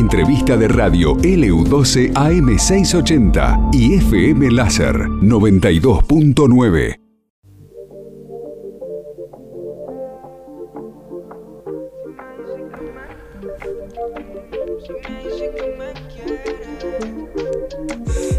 [0.00, 6.96] entrevista de radio LU12 AM680 y FM Láser 92.9.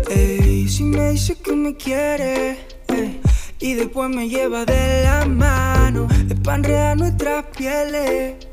[0.09, 2.57] Ey, si me dice que me quiere
[3.59, 8.50] y después me lleva de la mano es para nuestras pieles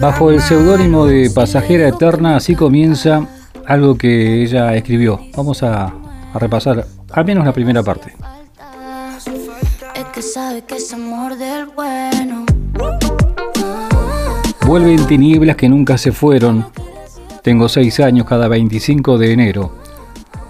[0.00, 3.26] Bajo el seudónimo de Pasajera Eterna, así comienza
[3.66, 5.20] algo que ella escribió.
[5.36, 8.12] Vamos a, a repasar al menos la primera parte.
[14.66, 16.66] Vuelven tinieblas que nunca se fueron.
[17.42, 19.72] Tengo seis años cada 25 de enero.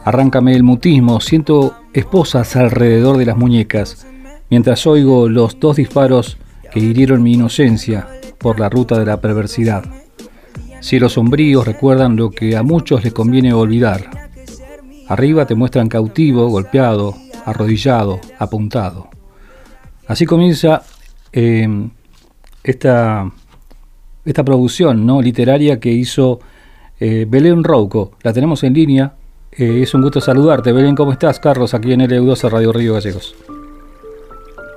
[0.04, 4.06] Arráncame el mutismo, siento esposas alrededor de las muñecas,
[4.50, 6.36] mientras oigo los dos disparos
[6.74, 9.84] que hirieron mi inocencia por la ruta de la perversidad.
[10.80, 14.10] Cielos sombríos recuerdan lo que a muchos les conviene olvidar.
[15.06, 19.08] Arriba te muestran cautivo, golpeado, arrodillado, apuntado.
[20.08, 20.82] Así comienza
[21.32, 21.68] eh,
[22.64, 23.30] esta,
[24.24, 25.22] esta producción ¿no?
[25.22, 26.40] literaria que hizo
[26.98, 28.16] eh, Belén Rouco.
[28.24, 29.14] La tenemos en línea.
[29.52, 30.72] Eh, es un gusto saludarte.
[30.72, 31.38] Belén, ¿cómo estás?
[31.38, 33.36] Carlos, aquí en LU12 Radio Río Gallegos.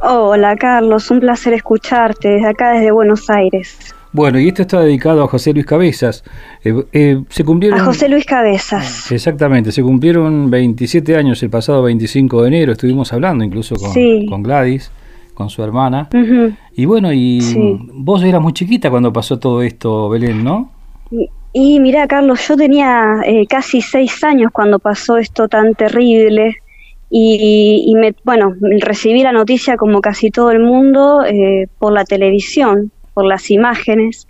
[0.04, 3.94] Hola Carlos, un placer escucharte desde acá, desde Buenos Aires.
[4.14, 6.24] Bueno, y esto está dedicado a José Luis Cabezas.
[6.64, 7.80] Eh, eh, se cumplieron...
[7.80, 9.12] A José Luis Cabezas.
[9.12, 14.26] Exactamente, se cumplieron 27 años el pasado 25 de enero, estuvimos hablando incluso con, Sí.
[14.30, 14.92] con Gladys,
[15.34, 16.10] con su hermana.
[16.76, 17.80] Y bueno, y Sí.
[17.94, 20.72] vos eras muy chiquita cuando pasó todo esto, Belén, ¿no?
[21.12, 26.56] Y, y mira Carlos, yo tenía eh, casi seis años cuando pasó esto tan terrible
[27.10, 32.06] y, y me, bueno, recibí la noticia como casi todo el mundo eh, por la
[32.06, 34.28] televisión, por las imágenes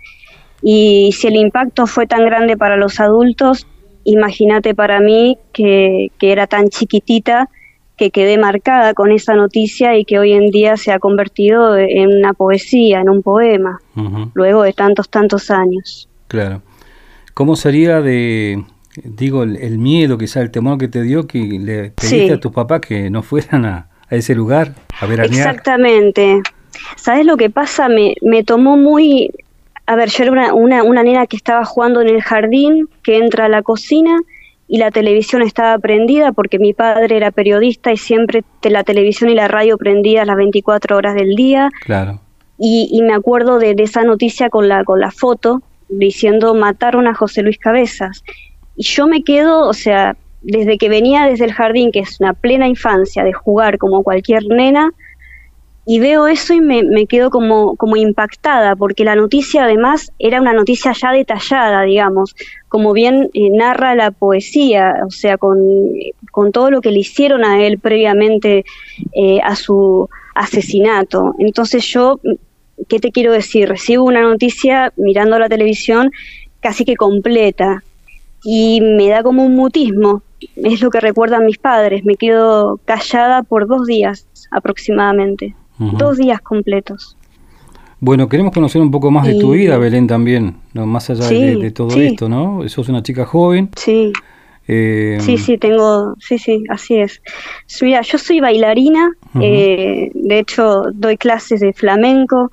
[0.62, 3.66] y si el impacto fue tan grande para los adultos,
[4.04, 7.48] imagínate para mí que, que era tan chiquitita
[7.96, 12.16] que quedé marcada con esa noticia y que hoy en día se ha convertido en
[12.16, 13.80] una poesía, en un poema,
[14.34, 16.08] luego de tantos, tantos años.
[16.28, 16.62] claro.
[17.34, 18.64] ¿Cómo sería de,
[19.02, 22.30] digo, el, el miedo, quizá el temor que te dio que le pediste Sí.
[22.30, 25.48] a tus papás que no fueran a, a ese lugar a veranear?
[25.48, 26.40] Exactamente.
[26.96, 27.88] ¿Sabes lo que pasa?
[27.88, 29.30] Me, me tomó muy...
[29.86, 33.16] A ver, yo era una, una, una nena que estaba jugando en el jardín, que
[33.18, 34.18] entra a la cocina
[34.70, 39.30] y la televisión estaba prendida porque mi padre era periodista y siempre te- la televisión
[39.30, 41.70] y la radio prendidas las 24 horas del día.
[41.86, 42.20] Claro.
[42.58, 47.06] Y, y me acuerdo de, de esa noticia con la, con la foto diciendo mataron
[47.06, 48.22] a José Luis Cabezas.
[48.78, 52.32] Y yo me quedo, o sea, desde que venía desde el jardín, que es una
[52.32, 54.92] plena infancia de jugar como cualquier nena,
[55.84, 60.40] y veo eso y me, me quedo como, como impactada, porque la noticia además era
[60.40, 62.36] una noticia ya detallada, digamos,
[62.68, 65.58] como bien eh, narra la poesía, o sea, con,
[66.30, 68.64] con todo lo que le hicieron a él previamente
[69.12, 71.34] eh, a su asesinato.
[71.38, 72.20] Entonces yo,
[72.86, 73.68] ¿qué te quiero decir?
[73.68, 76.12] Recibo una noticia mirando la televisión
[76.60, 77.82] casi que completa
[78.44, 80.22] y me da como un mutismo.
[80.56, 82.04] Es lo que recuerdan mis padres.
[82.04, 85.54] Me quedo callada por dos días aproximadamente.
[85.78, 87.16] Dos días completos.
[88.00, 90.86] Bueno, queremos conocer un poco más de tu vida, Belén, también, ¿no?
[90.86, 92.06] más allá Sí, de, de todo sí.
[92.06, 92.68] esto, ¿no?
[92.68, 93.70] Sos una chica joven.
[93.76, 94.12] Sí,
[94.68, 97.20] eh, sí, sí, tengo, sí, sí, así es.
[97.82, 99.10] Mira, yo soy bailarina,
[99.40, 102.52] eh, de hecho doy clases de flamenco,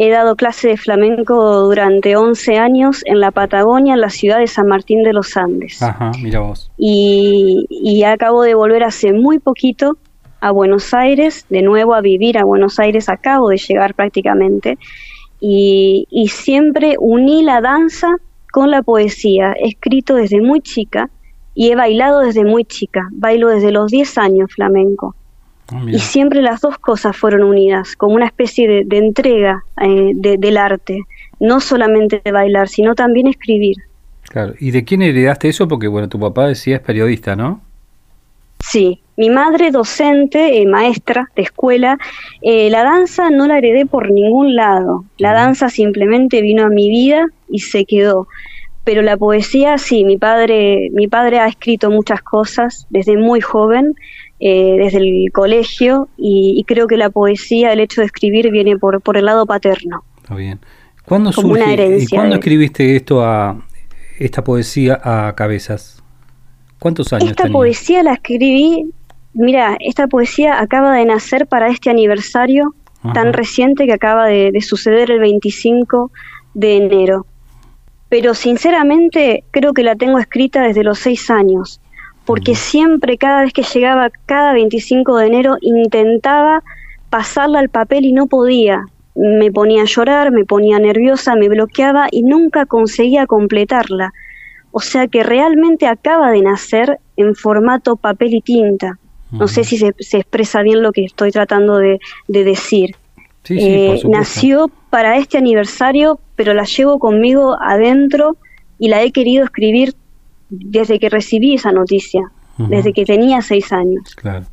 [0.00, 4.46] he dado clases de flamenco durante 11 años en la Patagonia, en la ciudad de
[4.46, 5.82] San Martín de los Andes.
[5.82, 6.70] Ajá, mira vos.
[6.78, 9.98] y, y acabo de volver hace muy poquito
[10.40, 14.78] a Buenos Aires, de nuevo a vivir a Buenos Aires, acabo de llegar prácticamente,
[15.40, 18.08] y, y siempre uní la danza
[18.52, 21.10] con la poesía, he escrito desde muy chica
[21.54, 25.16] y he bailado desde muy chica, bailo desde los 10 años flamenco.
[25.72, 30.12] Ah, Y siempre las dos cosas fueron unidas, como una especie de, de entrega eh,
[30.14, 31.02] de- del arte,
[31.40, 33.76] no solamente de bailar, sino también escribir.
[34.30, 34.54] Claro.
[34.60, 35.68] ¿Y de quién heredaste eso?
[35.68, 37.60] Porque, bueno, tu papá decía es periodista, ¿no?
[38.60, 41.96] Sí, mi madre docente, eh, maestra de escuela,
[42.42, 46.88] eh, la danza no la heredé por ningún lado, la danza simplemente vino a mi
[46.90, 48.26] vida y se quedó.
[48.84, 53.94] Pero la poesía sí, mi padre, mi padre ha escrito muchas cosas desde muy joven,
[54.40, 58.76] eh, desde el colegio, y, y creo que la poesía, el hecho de escribir, viene
[58.78, 60.02] por, por el lado paterno.
[60.22, 60.58] Está bien.
[61.04, 63.56] ¿Cuándo Como una surge y cuándo de- escribiste esto a
[64.18, 66.02] esta poesía a cabezas?
[66.78, 68.90] ¿Cuántos años Esta poesía la escribí,
[69.32, 73.14] mira, esta poesía acaba de nacer para este aniversario Ajá.
[73.14, 76.10] tan reciente que acaba de, de suceder el 25
[76.54, 77.26] de enero.
[78.08, 81.80] pero sinceramente creo que la tengo escrita desde los seis años,
[82.28, 86.62] porque siempre, cada vez que llegaba, cada 25 de enero, intentaba
[87.08, 88.84] pasarla al papel y no podía.
[89.14, 94.12] Me ponía a llorar, me ponía nerviosa, me bloqueaba y nunca conseguía completarla.
[94.72, 98.98] O sea que realmente acaba de nacer en formato papel y tinta.
[99.30, 102.94] No sé si se, expresa bien lo que estoy tratando de, decir.
[103.48, 108.36] Eh, nació para este aniversario, pero la llevo conmigo adentro
[108.78, 109.94] y la he querido escribir
[110.50, 112.22] desde que recibí esa noticia,
[112.56, 114.14] desde que tenía seis años.
[114.16, 114.46] Claro.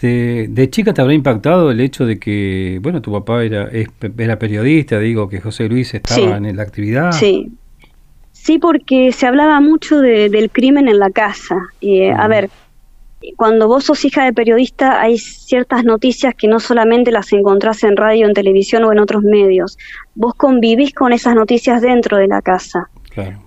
[0.00, 3.68] De, chica te habrá impactado el hecho de que, bueno, tu papá era,
[4.16, 7.12] era periodista, digo, que José Luis estaba en la actividad.
[7.12, 7.52] Sí,
[8.32, 11.56] sí, porque se hablaba mucho del crimen en la casa.
[11.82, 12.48] Eh, a ver,
[13.36, 17.96] cuando vos sos hija de periodista hay ciertas noticias que no solamente las encontrás en
[17.96, 19.76] radio, en televisión o en otros medios.
[20.14, 22.88] Vos convivís con esas noticias dentro de la casa.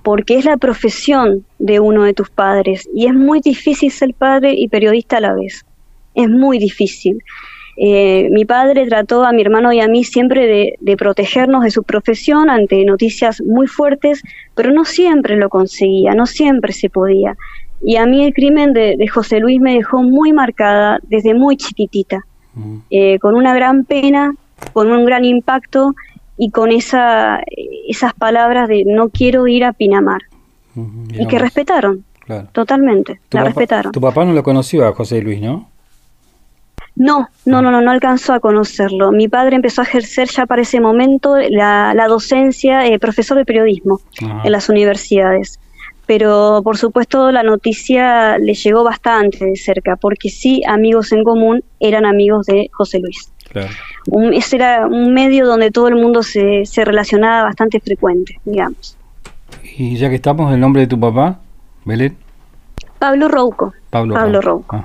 [0.03, 4.53] Porque es la profesión de uno de tus padres y es muy difícil ser padre
[4.53, 5.65] y periodista a la vez.
[6.15, 7.23] Es muy difícil.
[7.75, 11.71] Eh, mi padre trató a mi hermano y a mí siempre de, de, protegernos de
[11.71, 14.21] su profesión ante noticias muy fuertes,
[14.53, 17.35] pero no siempre lo conseguía, no siempre se podía.
[17.83, 22.21] Y a mí el crimen de, José Luis me dejó muy marcada desde muy chiquitita,
[22.53, 22.77] mm.
[22.91, 24.33] eh, con una gran pena,
[24.71, 25.93] con un gran impacto
[26.37, 27.41] y con esa,
[27.87, 30.23] esas palabras de no quiero ir a Pinamar.
[30.75, 32.03] y que respetaron,
[32.51, 33.91] totalmente, la respetaron.
[33.91, 35.69] Tu papá no lo conoció a José Luis, ¿no?
[36.95, 39.11] No, no, no, no, no alcanzó a conocerlo.
[39.11, 43.99] Mi padre empezó a ejercer ya para ese momento la, docencia, eh, profesor de periodismo
[44.19, 45.59] en las universidades
[46.05, 51.63] pero por supuesto la noticia le llegó bastante de cerca, porque sí, amigos en común
[51.79, 53.31] eran amigos de José Luis.
[54.33, 58.97] Ese era un medio donde todo el mundo se, se relacionaba bastante frecuente, digamos.
[59.77, 61.39] Y ya que estamos, ¿el nombre de tu papá,
[61.85, 62.17] Belén?
[62.99, 63.73] Pablo Rouco.
[63.89, 64.83] Pablo, Pablo Rouco.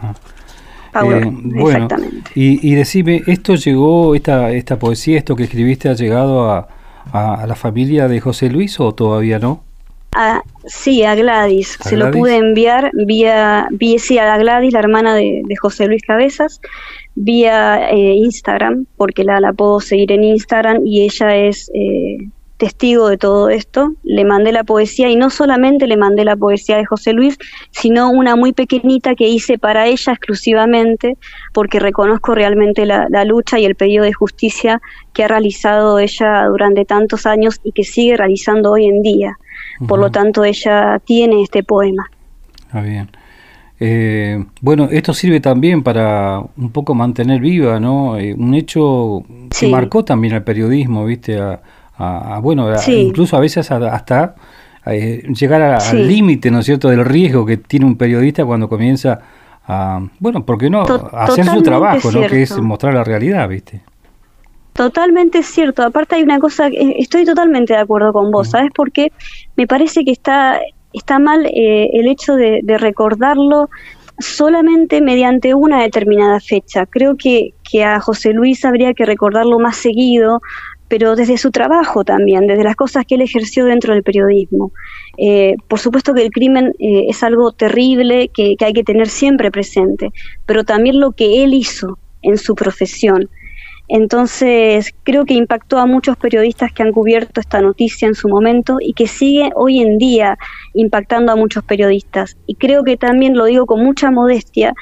[0.92, 2.30] Pablo, eh, exactamente.
[2.34, 6.68] Y, y decime, ¿esto llegó, esta, esta poesía, esto que escribiste, ha llegado a,
[7.12, 9.62] a la familia de José Luis o todavía no?
[10.12, 11.78] A, sí, a Gladys.
[11.80, 16.60] Se lo pude enviar vía, vía sí, a Gladys, la hermana de, José Luis Cabezas,
[17.20, 23.08] vía eh, Instagram, porque la, la puedo seguir en Instagram y ella es eh, testigo
[23.08, 23.94] de todo esto.
[24.04, 27.36] Le mandé la poesía y no solamente le mandé la poesía de José Luis,
[27.70, 31.16] sino una muy pequeñita que hice para ella exclusivamente,
[31.52, 34.80] porque reconozco realmente la, la lucha y el pedido de justicia
[35.12, 39.36] que ha realizado ella durante tantos años y que sigue realizando hoy en día.
[39.86, 42.10] Por lo tanto, ella tiene este poema.
[42.72, 43.08] Ah, bien.
[43.80, 48.18] Eh, bueno, esto sirve también para un poco mantener viva, ¿no?
[48.18, 49.22] Eh, un hecho
[49.58, 51.38] que marcó también al periodismo, ¿viste?
[52.00, 54.36] A, bueno, incluso a veces hasta
[54.86, 59.20] eh, llegar al límite, ¿no es cierto?, del riesgo que tiene un periodista cuando comienza
[59.66, 60.82] a, bueno, ¿por qué no?
[60.82, 62.26] a hacer su trabajo, ¿no?
[62.26, 63.82] Que es mostrar la realidad, ¿viste?
[64.72, 65.82] Totalmente cierto.
[65.82, 69.10] Aparte hay una cosa, estoy totalmente de acuerdo con vos, ¿sabes por qué?
[69.56, 70.60] Me parece que está,
[70.92, 73.68] está mal eh, el hecho de, recordarlo
[74.18, 76.86] solamente mediante una determinada fecha.
[76.86, 77.54] Creo que,
[77.84, 80.40] a José Luis habría que recordarlo más seguido,
[80.88, 84.72] pero desde su trabajo también, desde las cosas que él ejerció dentro del periodismo.
[85.18, 89.50] Eh, por supuesto que el crimen eh, es algo terrible que, hay que tener siempre
[89.50, 90.10] presente,
[90.46, 93.28] pero también lo que él hizo en su profesión.
[93.88, 98.76] Entonces, creo que impactó a muchos periodistas que han cubierto esta noticia en su momento
[98.80, 100.38] y que sigue hoy en día
[100.74, 102.36] impactando a muchos periodistas.
[102.46, 104.74] Y creo que también, lo digo con mucha modestia,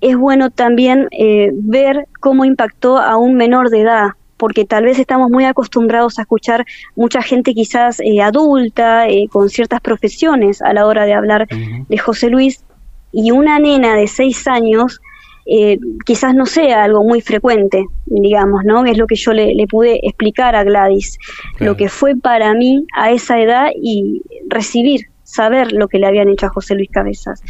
[0.00, 4.98] es bueno también eh, ver cómo impactó a un menor de edad, porque tal vez
[4.98, 6.64] estamos muy acostumbrados a escuchar
[6.96, 11.98] mucha gente quizás eh, adulta, eh, con ciertas profesiones a la hora de hablar de
[11.98, 12.64] José Luis,
[13.12, 15.00] y una nena de seis años
[15.46, 18.84] eh, quizás no sea algo muy frecuente, digamos, ¿no?
[18.86, 21.18] Es lo que yo le, pude explicar a Gladys,
[21.58, 26.28] lo que fue para mí a esa edad y recibir, saber lo que le habían
[26.28, 27.42] hecho a José Luis Cabezas.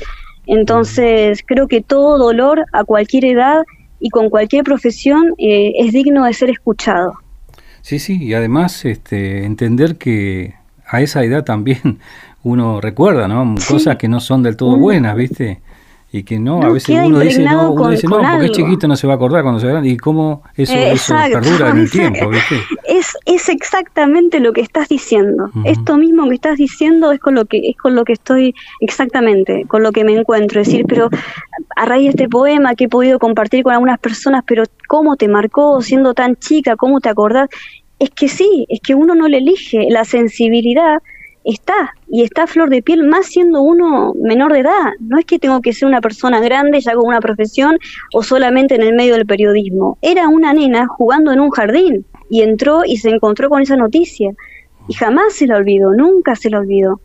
[0.47, 3.63] Entonces, creo que todo dolor a cualquier edad
[4.01, 7.15] y con cualquier profesión eh, es digno de ser escuchado.
[7.81, 10.55] Sí, sí, y además este, entender que
[10.87, 12.01] a esa edad también
[12.43, 13.55] uno recuerda, ¿no?
[13.69, 15.61] Cosas que no son del todo buenas, ¿viste?
[16.17, 18.95] Y que no, a veces uno dice no, uno dice no, porque es chiquito no
[18.95, 19.89] se va a acordar cuando se grande.
[19.89, 20.73] Y cómo eso,
[21.13, 22.55] perdura en el tiempo, ¿viste?
[22.85, 25.51] Es, es exactamente lo que estás diciendo.
[25.65, 29.65] Esto mismo que estás diciendo es con lo que es con lo que estoy exactamente,
[29.67, 31.11] con lo que me encuentro, es decir, pero
[31.75, 35.27] a raíz de este poema que he podido compartir con algunas personas, pero cómo te
[35.27, 37.49] marcó siendo tan chica, cómo te acordás,
[37.99, 41.03] es que sí, es que uno no le elige la sensibilidad
[41.45, 44.93] está, y está a flor de piel, más siendo uno menor de edad.
[45.01, 47.79] No es que tengo que ser una persona grande ya con una profesión
[48.13, 49.99] o solamente en el medio del periodismo.
[50.01, 54.31] Era una nena jugando en un jardín y entró y se encontró con esa noticia.
[54.89, 57.01] Y jamás se la olvidó, nunca se la olvidó.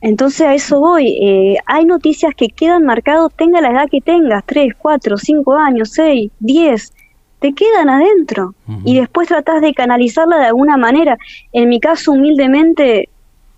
[0.00, 1.16] Entonces a eso voy.
[1.22, 5.90] Eh, hay noticias que quedan marcados, tenga la edad que tengas, 3, 4, 5 años,
[5.92, 6.92] 6, 10,
[7.38, 8.54] te quedan adentro.
[8.84, 11.18] Y después tratás de canalizarla de alguna manera.
[11.52, 13.10] En mi caso, humildemente,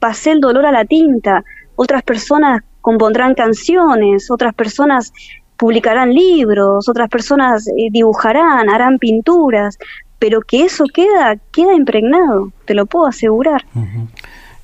[0.04, 1.42] pasé el dolor a la tinta.
[1.76, 5.14] Otras personas compondrán canciones, otras personas
[5.56, 9.78] publicarán libros, otras personas eh, dibujarán, harán pinturas,
[10.18, 13.64] pero que eso queda, queda impregnado, te lo puedo asegurar.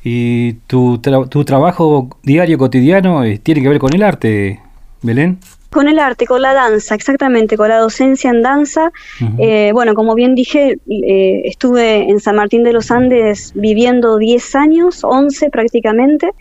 [0.04, 4.60] ¿Y tu, tu trabajo diario, cotidiano, eh, tiene que ver con el arte,
[5.00, 5.38] Belén?
[5.70, 8.90] Con el arte, con la danza, exactamente, con la docencia en danza.
[9.38, 14.54] Eh, bueno, como bien dije, eh, estuve en San Martín de los Andes viviendo 10
[14.56, 16.32] años, 11 prácticamente,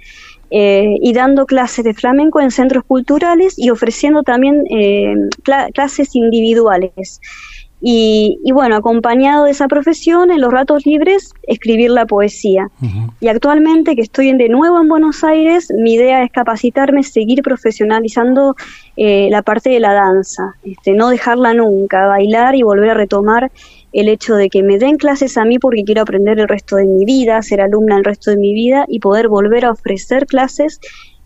[0.52, 4.64] y dando clases de flamenco en centros culturales y ofreciendo también
[5.74, 7.22] clases individuales.
[7.82, 12.70] Y, bueno, acompañado de esa profesión, en los ratos libres, escribir la poesía.
[13.22, 18.56] Y actualmente que estoy de nuevo en Buenos Aires, mi idea es capacitarme, seguir profesionalizando
[18.98, 23.50] eh, la parte de la danza, este, no dejarla nunca, bailar y volver a retomar
[23.94, 26.86] el hecho de que me den clases a mí porque quiero aprender el resto de
[26.86, 30.80] mi vida, ser alumna el resto de mi vida y poder volver a ofrecer clases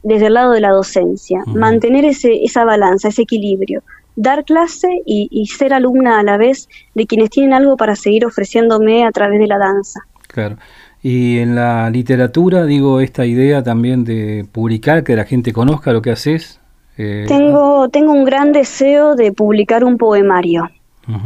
[0.03, 3.81] desde el lado de la docencia, mantener ese, esa balanza, ese equilibrio
[4.15, 9.05] dar clase y, ser alumna a la vez de quienes tienen algo para seguir ofreciéndome
[9.05, 10.01] a través de la danza.
[10.27, 10.57] Claro.
[11.01, 16.01] Y en la literatura, digo, esta idea también de publicar, que la gente conozca lo
[16.01, 16.61] que haces.
[16.97, 20.69] Eh, tengo, tengo un gran deseo de publicar un poemario,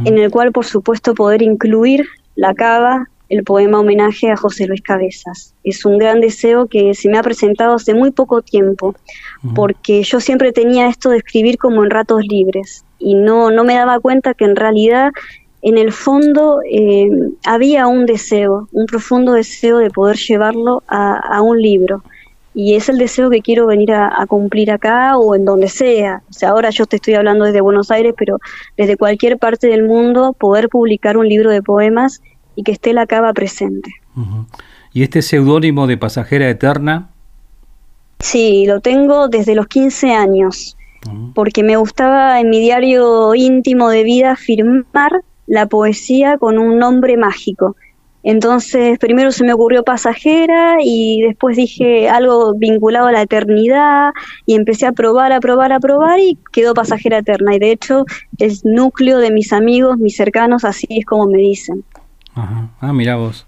[0.04, 4.82] en el cual, por supuesto, poder incluir la cava, el poema homenaje a José Luis
[4.82, 5.54] Cabezas.
[5.64, 8.94] Es un gran deseo que se me ha presentado hace muy poco tiempo,
[9.54, 13.74] porque yo siempre tenía esto de escribir como en ratos libres y no, no me
[13.74, 15.10] daba cuenta que en realidad
[15.62, 17.10] en el fondo eh,
[17.44, 22.02] había un deseo, un profundo deseo de poder llevarlo a, un libro.
[22.54, 26.22] Y es el deseo que quiero venir a, cumplir acá o en donde sea.
[26.28, 28.38] O sea, ahora yo te estoy hablando desde Buenos Aires, pero
[28.76, 32.20] desde cualquier parte del mundo poder publicar un libro de poemas
[32.58, 33.88] y que esté la cava presente.
[34.92, 37.08] ¿Y este seudónimo de Pasajera Eterna?
[38.18, 40.76] Sí, lo tengo desde los 15 años,
[41.36, 45.12] porque me gustaba en mi diario íntimo de vida firmar
[45.46, 47.76] la poesía con un nombre mágico.
[48.24, 54.10] Entonces, primero se me ocurrió pasajera y después dije algo vinculado a la eternidad
[54.46, 57.54] y empecé a probar, a probar, a probar y quedó pasajera eterna.
[57.54, 58.04] Y de hecho,
[58.38, 61.84] es núcleo de mis amigos, mis cercanos, así es como me dicen.
[62.80, 63.46] Ah, mira vos.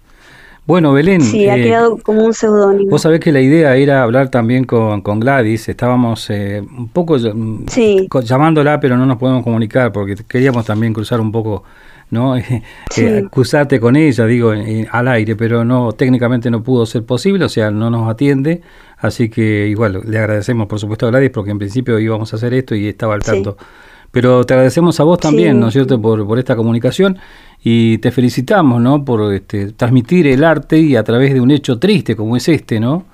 [0.65, 1.21] Bueno, Belén.
[1.21, 2.91] Sí, ha eh, quedado como un seudónimo.
[2.91, 5.67] Vos sabés que la idea era hablar también con, Gladys.
[5.67, 11.31] Estábamos eh, un poco llamándola, pero no nos podemos comunicar porque queríamos también cruzar un
[11.31, 11.63] poco,
[12.09, 12.35] ¿no?
[12.97, 14.53] Eh, cruzarte con ella, digo,
[14.91, 18.61] al aire, pero no técnicamente no pudo ser posible, o sea, no nos atiende.
[18.97, 22.53] Así que igual le agradecemos, por supuesto, a Gladys porque en principio íbamos a hacer
[22.53, 23.57] esto y estaba al tanto.
[24.11, 27.17] Pero te agradecemos a vos también, ¿no es cierto?, por, por esta comunicación
[27.63, 31.79] y te felicitamos, ¿no?, por este, transmitir el arte y a través de un hecho
[31.79, 33.05] triste como es este, ¿no?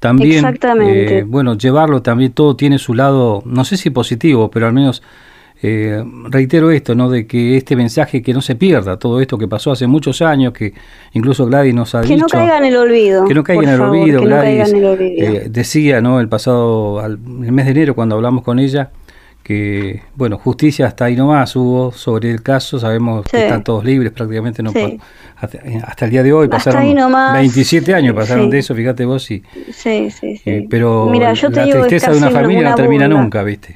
[0.00, 0.44] También,
[0.80, 5.00] eh, bueno, llevarlo también, todo tiene su lado, no sé si positivo, pero al menos
[5.62, 7.08] eh, reitero esto, ¿no?
[7.08, 10.52] De que este mensaje que no se pierda, todo esto que pasó hace muchos años,
[10.52, 10.74] que
[11.12, 12.14] incluso Gladys nos ha dicho...
[12.16, 13.24] Que no caiga en el olvido.
[13.26, 14.72] Que no caiga en el olvido, Gladys.
[14.74, 16.18] Eh, decía, ¿no?
[16.18, 18.90] El pasado, al, el mes de enero, cuando hablamos con ella,
[19.42, 24.12] que, bueno, justicia hasta ahí nomás hubo sobre el caso, sabemos que están todos libres
[24.12, 24.72] prácticamente, no
[25.36, 26.94] hasta, el día de hoy pasaron
[27.32, 32.18] 27 años pasaron de eso, fíjate vos, y, sí, sí, eh, pero la tristeza de
[32.18, 33.74] una familia no termina nunca, ¿viste?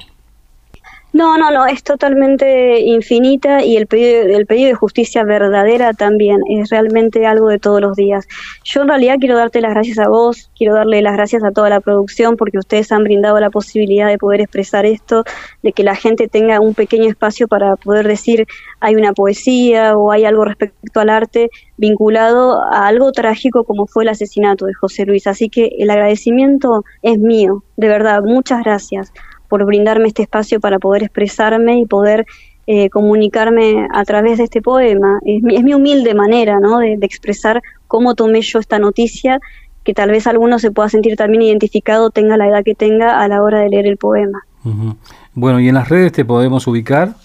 [1.13, 6.41] No, no, no, es totalmente infinita y el pedido, el pedido de justicia verdadera también
[6.49, 8.27] es realmente algo de todos los días.
[8.63, 11.69] Yo en realidad quiero darte las gracias a vos, quiero darle las gracias a toda
[11.69, 15.23] la producción porque ustedes han brindado la posibilidad de poder expresar esto,
[15.63, 18.45] de que la gente tenga un pequeño espacio para poder decir
[18.81, 24.03] hay una poesía o hay algo respecto al arte vinculado a algo trágico como fue
[24.03, 25.25] el asesinato de José Luis.
[25.25, 29.13] Así que el agradecimiento es mío, de verdad, muchas gracias
[29.47, 32.25] por brindarme este espacio para poder expresarme y poder
[32.69, 35.19] eh, comunicarme a través de este poema.
[35.25, 36.79] Es mi, humilde manera ¿no?
[36.79, 39.39] de, expresar cómo tomé yo esta noticia,
[39.83, 43.27] que tal vez alguno se pueda sentir también identificado, tenga la edad que tenga a
[43.29, 44.41] la hora de leer el poema.
[45.33, 47.15] Bueno, ¿y en las redes te podemos ubicar?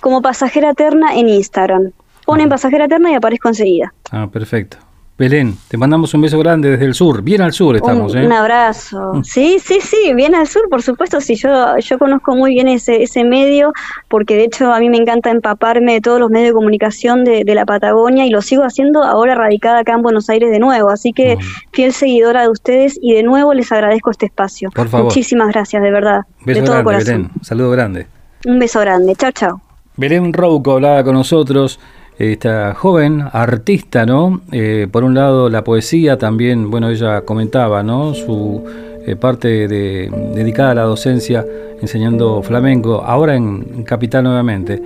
[0.00, 1.90] Como pasajera eterna en Instagram.
[2.24, 3.92] Ponen pasajera eterna y aparezco enseguida.
[4.12, 4.76] Ah, perfecto.
[5.20, 8.14] Belén, te mandamos un beso grande desde el sur, bien al sur estamos.
[8.14, 8.24] Un, ¿eh?
[8.24, 9.12] un abrazo.
[9.12, 9.22] Mm.
[9.22, 11.20] Sí, sí, sí, bien al sur, por supuesto.
[11.20, 13.74] Sí, yo, yo conozco muy bien ese, ese medio,
[14.08, 17.44] porque de hecho a mí me encanta empaparme de todos los medios de comunicación de,
[17.44, 20.88] la Patagonia y lo sigo haciendo ahora radicada acá en Buenos Aires de nuevo.
[20.88, 21.40] Así que mm.
[21.70, 24.70] fiel seguidora de ustedes y de nuevo les agradezco este espacio.
[24.70, 25.08] Por favor.
[25.08, 26.22] Muchísimas gracias, de verdad.
[26.46, 27.22] Beso de todo grande, corazón.
[27.24, 27.30] Belén.
[27.42, 28.06] Saludo grande.
[28.46, 29.14] Un beso grande.
[29.16, 29.60] Chao, chao.
[29.98, 31.78] Belén Rouco hablaba con nosotros
[32.20, 34.42] esta joven artista, ¿no?
[34.52, 38.12] Eh, por un lado la poesía, también, bueno, ella comentaba, ¿no?
[38.12, 38.62] Su
[39.06, 41.46] eh, parte de, dedicada a la docencia,
[41.80, 44.82] enseñando flamenco, ahora en, Capital nuevamente.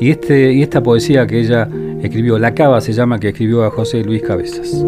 [0.00, 1.68] Y, este, y esta poesía que ella
[2.02, 4.82] escribió, La Cava se llama, que escribió a José Luis Cabezas.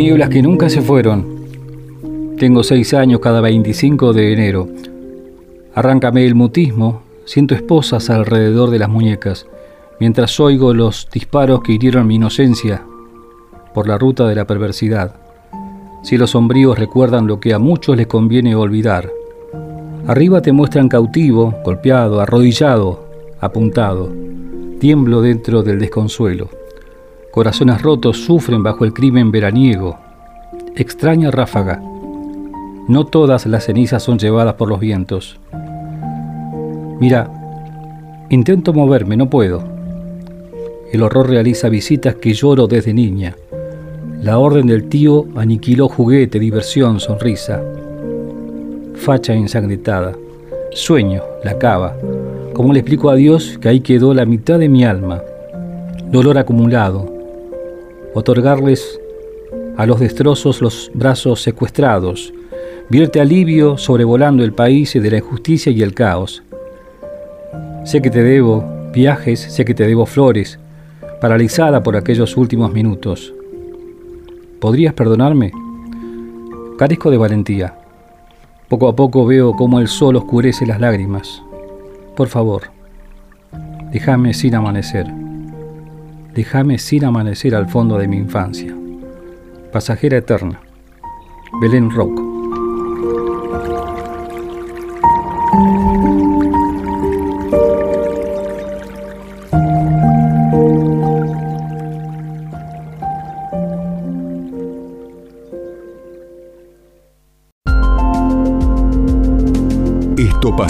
[0.00, 1.26] Nieblas que nunca se fueron.
[2.38, 4.66] Tengo seis años cada 25 de enero.
[5.74, 9.46] Arráncame el mutismo, siento esposas alrededor de las muñecas,
[10.00, 12.82] mientras oigo los disparos que hirieron mi inocencia
[13.74, 15.16] por la ruta de la perversidad.
[16.02, 19.10] Cielos sombríos recuerdan lo que a muchos les conviene olvidar.
[20.06, 23.04] Arriba te muestran cautivo, golpeado, arrodillado,
[23.38, 24.10] apuntado.
[24.78, 26.48] Tiemblo dentro del desconsuelo.
[27.30, 29.96] Corazones rotos sufren bajo el crimen veraniego.
[30.74, 31.80] Extraña ráfaga.
[32.88, 35.38] No todas las cenizas son llevadas por los vientos.
[36.98, 37.30] Mira,
[38.30, 39.62] intento moverme, no puedo.
[40.92, 43.36] El horror realiza visitas que lloro desde niña.
[44.20, 47.62] La orden del tío aniquiló juguete, diversión, sonrisa.
[48.96, 50.16] Facha ensangrentada.
[50.72, 51.96] Sueño, la cava.
[52.54, 55.22] ¿Cómo le explico a Dios que ahí quedó la mitad de mi alma?
[56.10, 57.19] Dolor acumulado,
[58.14, 59.00] otorgarles
[59.76, 62.32] a los destrozos los brazos secuestrados,
[62.88, 66.42] vierte alivio sobrevolando el país de la injusticia y el caos.
[67.84, 70.58] Sé que te debo viajes, sé que te debo flores,
[71.20, 73.32] paralizada por aquellos últimos minutos.
[74.60, 75.52] ¿Podrías perdonarme?
[76.76, 77.74] Carezco de valentía.
[78.68, 81.42] Poco a poco veo cómo el sol oscurece las lágrimas.
[82.16, 82.64] Por favor,
[83.92, 85.19] déjame sin amanecer
[86.34, 88.74] déjame sin amanecer al fondo de mi infancia.
[89.72, 90.60] Pasajera eterna.
[91.60, 92.29] Belén Rocco.